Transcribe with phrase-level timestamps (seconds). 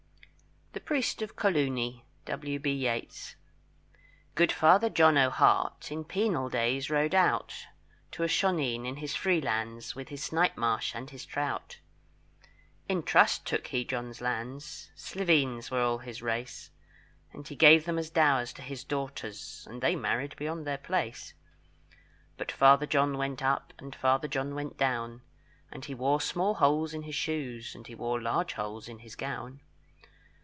[0.73, 2.05] _]THE PRIEST OF COLOONY.
[2.25, 2.57] W.
[2.57, 2.71] B.
[2.71, 3.35] YEATS.
[4.35, 7.53] Good Father John O'Hart In penal days rode out
[8.11, 11.79] To a shoneen in his freelands, With his snipe marsh and his trout.
[12.87, 16.71] In trust took he John's lands, Sleiveens were all his race
[17.33, 21.33] And he gave them as dowers to his daughters, And they married beyond their place.
[22.37, 25.21] But Father John went up, And Father John went down;
[25.69, 29.17] And he wore small holes in his shoes, And he wore large holes in his
[29.17, 29.59] gown.